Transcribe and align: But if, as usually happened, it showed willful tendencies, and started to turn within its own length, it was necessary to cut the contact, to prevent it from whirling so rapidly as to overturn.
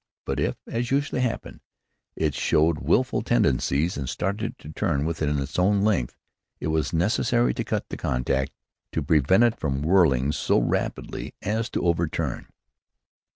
But 0.25 0.39
if, 0.39 0.55
as 0.65 0.89
usually 0.89 1.21
happened, 1.21 1.59
it 2.15 2.33
showed 2.33 2.79
willful 2.79 3.21
tendencies, 3.21 3.97
and 3.97 4.09
started 4.09 4.57
to 4.57 4.69
turn 4.71 5.05
within 5.05 5.37
its 5.37 5.59
own 5.59 5.83
length, 5.83 6.17
it 6.59 6.69
was 6.69 6.91
necessary 6.91 7.53
to 7.53 7.63
cut 7.63 7.87
the 7.89 7.97
contact, 7.97 8.51
to 8.93 9.03
prevent 9.03 9.43
it 9.43 9.59
from 9.59 9.83
whirling 9.83 10.31
so 10.31 10.57
rapidly 10.57 11.35
as 11.43 11.69
to 11.69 11.83
overturn. 11.85 12.47